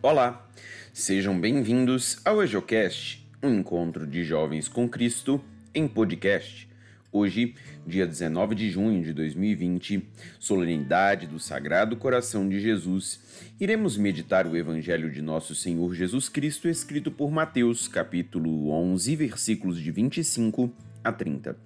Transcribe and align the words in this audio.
Olá, 0.00 0.48
sejam 0.92 1.38
bem-vindos 1.40 2.20
ao 2.24 2.40
EjoCast, 2.40 3.28
um 3.42 3.52
encontro 3.52 4.06
de 4.06 4.22
jovens 4.22 4.68
com 4.68 4.88
Cristo 4.88 5.42
em 5.74 5.88
podcast. 5.88 6.68
Hoje, 7.10 7.56
dia 7.84 8.06
19 8.06 8.54
de 8.54 8.70
junho 8.70 9.02
de 9.02 9.12
2020, 9.12 10.08
solenidade 10.38 11.26
do 11.26 11.40
Sagrado 11.40 11.96
Coração 11.96 12.48
de 12.48 12.60
Jesus, 12.60 13.50
iremos 13.58 13.96
meditar 13.96 14.46
o 14.46 14.56
Evangelho 14.56 15.10
de 15.10 15.20
Nosso 15.20 15.52
Senhor 15.52 15.92
Jesus 15.92 16.28
Cristo 16.28 16.68
escrito 16.68 17.10
por 17.10 17.32
Mateus, 17.32 17.88
capítulo 17.88 18.70
11, 18.70 19.16
versículos 19.16 19.82
de 19.82 19.90
25 19.90 20.72
a 21.02 21.10
30. 21.10 21.56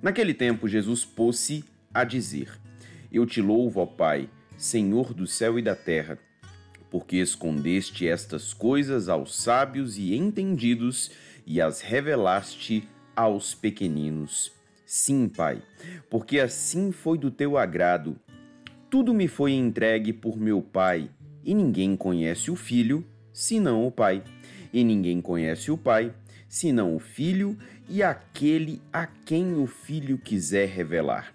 Naquele 0.00 0.32
tempo, 0.32 0.68
Jesus 0.68 1.04
pôs-se 1.04 1.64
a 1.92 2.04
dizer: 2.04 2.52
Eu 3.10 3.26
te 3.26 3.42
louvo, 3.42 3.80
ó 3.80 3.86
Pai, 3.86 4.30
Senhor 4.56 5.12
do 5.12 5.26
céu 5.26 5.58
e 5.58 5.62
da 5.62 5.74
terra 5.74 6.16
porque 6.94 7.16
escondeste 7.16 8.06
estas 8.06 8.54
coisas 8.54 9.08
aos 9.08 9.34
sábios 9.34 9.98
e 9.98 10.14
entendidos 10.14 11.10
e 11.44 11.60
as 11.60 11.80
revelaste 11.80 12.88
aos 13.16 13.52
pequeninos. 13.52 14.52
Sim, 14.86 15.28
Pai, 15.28 15.60
porque 16.08 16.38
assim 16.38 16.92
foi 16.92 17.18
do 17.18 17.32
teu 17.32 17.58
agrado. 17.58 18.16
Tudo 18.88 19.12
me 19.12 19.26
foi 19.26 19.54
entregue 19.54 20.12
por 20.12 20.38
meu 20.38 20.62
Pai, 20.62 21.10
e 21.42 21.52
ninguém 21.52 21.96
conhece 21.96 22.48
o 22.48 22.54
Filho 22.54 23.04
senão 23.32 23.84
o 23.84 23.90
Pai, 23.90 24.22
e 24.72 24.84
ninguém 24.84 25.20
conhece 25.20 25.72
o 25.72 25.76
Pai 25.76 26.14
senão 26.48 26.94
o 26.94 27.00
Filho 27.00 27.58
e 27.88 28.04
aquele 28.04 28.80
a 28.92 29.04
quem 29.04 29.54
o 29.54 29.66
Filho 29.66 30.16
quiser 30.16 30.68
revelar. 30.68 31.34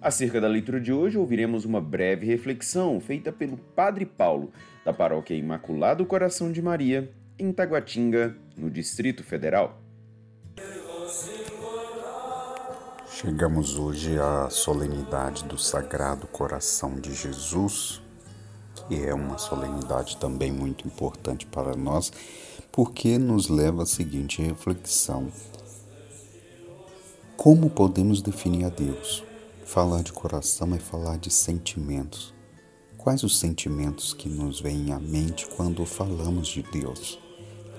Acerca 0.00 0.40
da 0.40 0.48
leitura 0.48 0.80
de 0.80 0.90
hoje, 0.90 1.18
ouviremos 1.18 1.66
uma 1.66 1.78
breve 1.78 2.24
reflexão 2.24 2.98
feita 3.00 3.30
pelo 3.30 3.58
Padre 3.58 4.06
Paulo, 4.06 4.50
da 4.82 4.94
Paróquia 4.94 5.34
Imaculado 5.34 6.06
Coração 6.06 6.50
de 6.50 6.62
Maria, 6.62 7.12
em 7.38 7.52
Taguatinga, 7.52 8.34
no 8.56 8.70
Distrito 8.70 9.22
Federal. 9.22 9.78
Chegamos 13.10 13.78
hoje 13.78 14.18
à 14.18 14.48
solenidade 14.48 15.44
do 15.44 15.58
Sagrado 15.58 16.26
Coração 16.26 16.94
de 16.94 17.12
Jesus, 17.12 18.00
que 18.88 19.04
é 19.04 19.12
uma 19.12 19.36
solenidade 19.36 20.16
também 20.16 20.50
muito 20.50 20.86
importante 20.86 21.44
para 21.44 21.76
nós, 21.76 22.10
porque 22.72 23.18
nos 23.18 23.50
leva 23.50 23.82
à 23.82 23.86
seguinte 23.86 24.40
reflexão: 24.40 25.30
Como 27.36 27.68
podemos 27.68 28.22
definir 28.22 28.64
a 28.64 28.70
Deus? 28.70 29.28
Falar 29.70 30.02
de 30.02 30.12
coração 30.12 30.74
é 30.74 30.80
falar 30.80 31.16
de 31.16 31.30
sentimentos. 31.30 32.34
Quais 32.98 33.22
os 33.22 33.38
sentimentos 33.38 34.12
que 34.12 34.28
nos 34.28 34.60
vêm 34.60 34.90
à 34.90 34.98
mente 34.98 35.46
quando 35.46 35.86
falamos 35.86 36.48
de 36.48 36.60
Deus? 36.60 37.20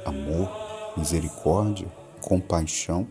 Amor, 0.05 0.49
misericórdia, 0.95 1.91
compaixão? 2.21 3.05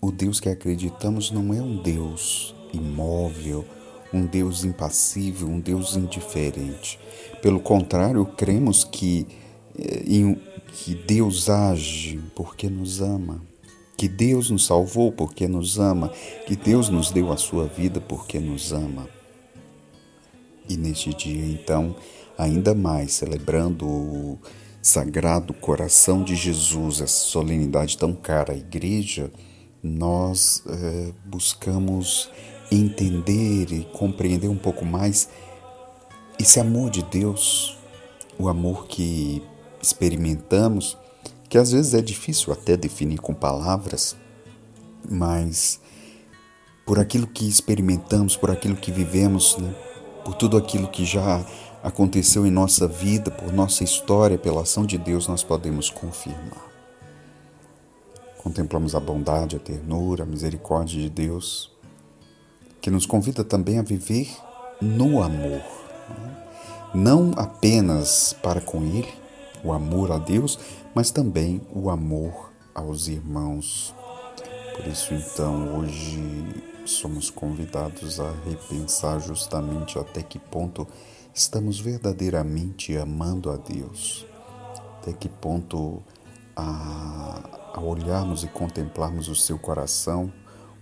O 0.00 0.10
Deus 0.10 0.40
que 0.40 0.48
acreditamos 0.48 1.30
não 1.30 1.52
é 1.52 1.60
um 1.60 1.76
Deus 1.82 2.54
imóvel, 2.72 3.66
um 4.10 4.24
Deus 4.24 4.64
impassível, 4.64 5.46
um 5.46 5.60
Deus 5.60 5.94
indiferente. 5.94 6.98
Pelo 7.42 7.60
contrário, 7.60 8.24
cremos 8.24 8.82
que, 8.82 9.26
eh, 9.78 10.36
que 10.72 10.94
Deus 10.94 11.50
age 11.50 12.18
porque 12.34 12.70
nos 12.70 13.02
ama, 13.02 13.42
que 13.98 14.06
Deus 14.06 14.48
nos 14.48 14.64
salvou 14.64 15.10
porque 15.10 15.48
nos 15.48 15.76
ama, 15.76 16.12
que 16.46 16.54
Deus 16.54 16.88
nos 16.88 17.10
deu 17.10 17.32
a 17.32 17.36
sua 17.36 17.66
vida 17.66 18.00
porque 18.00 18.38
nos 18.38 18.72
ama. 18.72 19.08
E 20.68 20.76
neste 20.76 21.12
dia, 21.12 21.44
então, 21.44 21.96
ainda 22.38 22.76
mais 22.76 23.14
celebrando 23.14 23.88
o 23.88 24.38
Sagrado 24.80 25.52
Coração 25.52 26.22
de 26.22 26.36
Jesus, 26.36 27.00
essa 27.00 27.26
solenidade 27.26 27.98
tão 27.98 28.14
cara 28.14 28.52
à 28.52 28.56
igreja, 28.56 29.32
nós 29.82 30.62
é, 30.68 31.12
buscamos 31.24 32.30
entender 32.70 33.72
e 33.72 33.84
compreender 33.92 34.48
um 34.48 34.56
pouco 34.56 34.84
mais 34.84 35.28
esse 36.38 36.60
amor 36.60 36.88
de 36.88 37.02
Deus, 37.02 37.76
o 38.38 38.48
amor 38.48 38.86
que 38.86 39.42
experimentamos 39.82 40.96
que 41.48 41.56
às 41.56 41.72
vezes 41.72 41.94
é 41.94 42.02
difícil 42.02 42.52
até 42.52 42.76
definir 42.76 43.18
com 43.18 43.32
palavras, 43.32 44.16
mas 45.08 45.80
por 46.84 46.98
aquilo 46.98 47.26
que 47.26 47.48
experimentamos, 47.48 48.36
por 48.36 48.50
aquilo 48.50 48.76
que 48.76 48.92
vivemos, 48.92 49.56
né? 49.56 49.74
por 50.24 50.34
tudo 50.34 50.56
aquilo 50.56 50.88
que 50.88 51.04
já 51.04 51.44
aconteceu 51.82 52.46
em 52.46 52.50
nossa 52.50 52.86
vida, 52.86 53.30
por 53.30 53.52
nossa 53.52 53.84
história, 53.84 54.36
pela 54.36 54.62
ação 54.62 54.84
de 54.84 54.98
Deus, 54.98 55.26
nós 55.26 55.42
podemos 55.42 55.90
confirmar. 55.90 56.66
Contemplamos 58.42 58.94
a 58.94 59.00
bondade, 59.00 59.56
a 59.56 59.58
ternura, 59.58 60.24
a 60.24 60.26
misericórdia 60.26 61.00
de 61.00 61.08
Deus, 61.08 61.70
que 62.80 62.90
nos 62.90 63.06
convida 63.06 63.42
também 63.42 63.78
a 63.78 63.82
viver 63.82 64.28
no 64.80 65.22
amor, 65.22 65.62
né? 66.08 66.36
não 66.94 67.32
apenas 67.36 68.34
para 68.42 68.60
com 68.60 68.82
Ele, 68.84 69.12
o 69.64 69.72
amor 69.72 70.12
a 70.12 70.18
Deus, 70.18 70.58
mas 70.94 71.10
também 71.10 71.60
o 71.72 71.90
amor 71.90 72.52
aos 72.74 73.08
irmãos. 73.08 73.94
Por 74.76 74.86
isso, 74.86 75.12
então, 75.14 75.78
hoje 75.78 76.22
somos 76.84 77.30
convidados 77.30 78.18
a 78.20 78.32
repensar 78.44 79.20
justamente 79.20 79.98
até 79.98 80.22
que 80.22 80.38
ponto 80.38 80.86
estamos 81.34 81.78
verdadeiramente 81.78 82.96
amando 82.96 83.50
a 83.50 83.56
Deus, 83.56 84.26
até 84.98 85.12
que 85.12 85.28
ponto, 85.28 86.02
a, 86.56 87.72
a 87.74 87.80
olharmos 87.80 88.42
e 88.42 88.48
contemplarmos 88.48 89.28
o 89.28 89.34
seu 89.34 89.58
coração, 89.58 90.32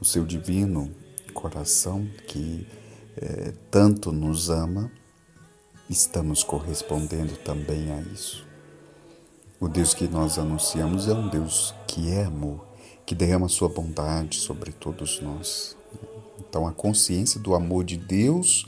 o 0.00 0.04
seu 0.04 0.24
divino 0.24 0.90
coração 1.34 2.08
que 2.26 2.66
é, 3.16 3.52
tanto 3.70 4.10
nos 4.10 4.48
ama, 4.48 4.90
estamos 5.88 6.42
correspondendo 6.42 7.36
também 7.36 7.92
a 7.92 8.00
isso. 8.00 8.46
O 9.58 9.68
Deus 9.68 9.94
que 9.94 10.06
nós 10.06 10.38
anunciamos 10.38 11.08
é 11.08 11.14
um 11.14 11.28
Deus 11.28 11.74
que 11.88 12.12
é 12.12 12.24
amor, 12.24 12.66
que 13.06 13.14
derrama 13.14 13.48
sua 13.48 13.70
bondade 13.70 14.36
sobre 14.36 14.70
todos 14.70 15.18
nós. 15.22 15.74
Então, 16.38 16.66
a 16.66 16.72
consciência 16.72 17.40
do 17.40 17.54
amor 17.54 17.82
de 17.82 17.96
Deus 17.96 18.66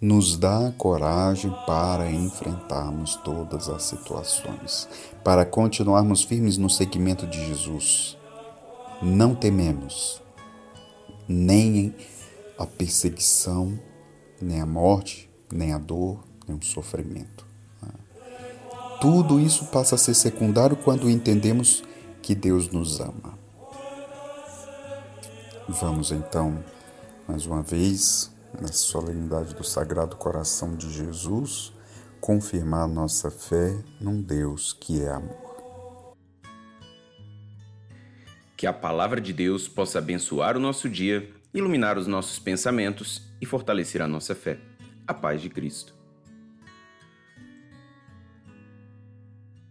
nos 0.00 0.36
dá 0.36 0.72
coragem 0.78 1.52
para 1.66 2.08
enfrentarmos 2.08 3.16
todas 3.16 3.68
as 3.68 3.82
situações, 3.82 4.88
para 5.24 5.44
continuarmos 5.44 6.22
firmes 6.22 6.56
no 6.56 6.70
seguimento 6.70 7.26
de 7.26 7.44
Jesus. 7.44 8.16
Não 9.02 9.34
tememos 9.34 10.22
nem 11.26 11.92
a 12.56 12.64
perseguição, 12.64 13.76
nem 14.40 14.60
a 14.60 14.66
morte, 14.66 15.28
nem 15.52 15.72
a 15.72 15.78
dor, 15.78 16.20
nem 16.46 16.56
o 16.56 16.64
sofrimento. 16.64 17.47
Tudo 19.00 19.38
isso 19.38 19.66
passa 19.66 19.94
a 19.94 19.98
ser 19.98 20.14
secundário 20.14 20.76
quando 20.76 21.08
entendemos 21.08 21.84
que 22.20 22.34
Deus 22.34 22.68
nos 22.68 23.00
ama. 23.00 23.38
Vamos 25.68 26.10
então, 26.10 26.64
mais 27.28 27.46
uma 27.46 27.62
vez, 27.62 28.34
na 28.60 28.68
solenidade 28.68 29.54
do 29.54 29.62
Sagrado 29.62 30.16
Coração 30.16 30.74
de 30.74 30.90
Jesus, 30.90 31.72
confirmar 32.20 32.88
nossa 32.88 33.30
fé 33.30 33.76
num 34.00 34.20
Deus 34.20 34.72
que 34.72 35.00
é 35.00 35.10
amor. 35.10 36.16
Que 38.56 38.66
a 38.66 38.72
palavra 38.72 39.20
de 39.20 39.32
Deus 39.32 39.68
possa 39.68 39.98
abençoar 39.98 40.56
o 40.56 40.60
nosso 40.60 40.88
dia, 40.88 41.30
iluminar 41.54 41.96
os 41.98 42.08
nossos 42.08 42.40
pensamentos 42.40 43.22
e 43.40 43.46
fortalecer 43.46 44.02
a 44.02 44.08
nossa 44.08 44.34
fé. 44.34 44.58
A 45.06 45.14
paz 45.14 45.40
de 45.40 45.48
Cristo. 45.48 45.97